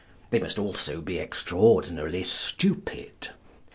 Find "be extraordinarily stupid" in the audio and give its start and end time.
0.99-3.29